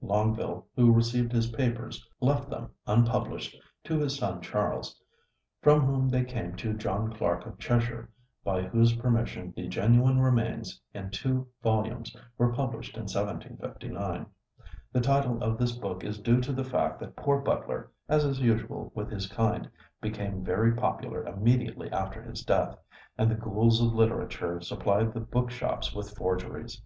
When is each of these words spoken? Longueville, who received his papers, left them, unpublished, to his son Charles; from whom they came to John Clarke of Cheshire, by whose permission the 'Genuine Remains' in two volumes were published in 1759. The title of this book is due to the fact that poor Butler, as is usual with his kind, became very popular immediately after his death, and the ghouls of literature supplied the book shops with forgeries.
Longueville, 0.00 0.64
who 0.74 0.90
received 0.90 1.32
his 1.32 1.48
papers, 1.50 2.08
left 2.18 2.48
them, 2.48 2.70
unpublished, 2.86 3.54
to 3.84 3.98
his 3.98 4.16
son 4.16 4.40
Charles; 4.40 4.98
from 5.60 5.82
whom 5.84 6.08
they 6.08 6.24
came 6.24 6.56
to 6.56 6.72
John 6.72 7.12
Clarke 7.12 7.44
of 7.44 7.58
Cheshire, 7.58 8.08
by 8.42 8.62
whose 8.62 8.96
permission 8.96 9.52
the 9.54 9.68
'Genuine 9.68 10.18
Remains' 10.18 10.80
in 10.94 11.10
two 11.10 11.46
volumes 11.62 12.16
were 12.38 12.54
published 12.54 12.96
in 12.96 13.02
1759. 13.02 14.24
The 14.94 15.00
title 15.02 15.42
of 15.44 15.58
this 15.58 15.72
book 15.72 16.04
is 16.04 16.18
due 16.18 16.40
to 16.40 16.54
the 16.54 16.64
fact 16.64 16.98
that 17.00 17.14
poor 17.14 17.40
Butler, 17.40 17.90
as 18.08 18.24
is 18.24 18.40
usual 18.40 18.92
with 18.94 19.10
his 19.10 19.26
kind, 19.26 19.68
became 20.00 20.42
very 20.42 20.74
popular 20.74 21.22
immediately 21.26 21.90
after 21.92 22.22
his 22.22 22.42
death, 22.44 22.78
and 23.18 23.30
the 23.30 23.34
ghouls 23.34 23.78
of 23.82 23.92
literature 23.92 24.58
supplied 24.62 25.12
the 25.12 25.20
book 25.20 25.50
shops 25.50 25.94
with 25.94 26.16
forgeries. 26.16 26.80